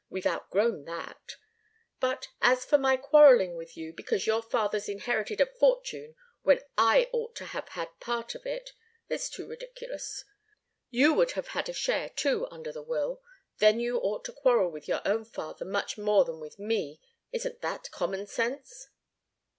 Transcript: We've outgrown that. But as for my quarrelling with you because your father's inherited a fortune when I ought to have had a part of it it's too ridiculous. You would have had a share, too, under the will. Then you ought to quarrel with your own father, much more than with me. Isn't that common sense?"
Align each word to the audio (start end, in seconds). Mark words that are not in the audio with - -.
We've 0.09 0.25
outgrown 0.25 0.85
that. 0.85 1.35
But 1.99 2.29
as 2.41 2.65
for 2.65 2.79
my 2.79 2.97
quarrelling 2.97 3.55
with 3.55 3.77
you 3.77 3.93
because 3.93 4.25
your 4.25 4.41
father's 4.41 4.89
inherited 4.89 5.39
a 5.39 5.45
fortune 5.45 6.15
when 6.41 6.61
I 6.75 7.07
ought 7.13 7.35
to 7.35 7.45
have 7.45 7.67
had 7.69 7.89
a 7.89 8.03
part 8.03 8.33
of 8.33 8.43
it 8.47 8.71
it's 9.09 9.29
too 9.29 9.47
ridiculous. 9.47 10.25
You 10.89 11.13
would 11.13 11.33
have 11.33 11.49
had 11.49 11.69
a 11.69 11.73
share, 11.73 12.09
too, 12.09 12.47
under 12.49 12.71
the 12.71 12.81
will. 12.81 13.21
Then 13.59 13.79
you 13.79 13.99
ought 13.99 14.25
to 14.25 14.33
quarrel 14.33 14.71
with 14.71 14.87
your 14.87 15.01
own 15.05 15.23
father, 15.23 15.65
much 15.65 15.99
more 15.99 16.25
than 16.25 16.39
with 16.39 16.57
me. 16.57 16.99
Isn't 17.31 17.61
that 17.61 17.91
common 17.91 18.25
sense?" 18.25 18.89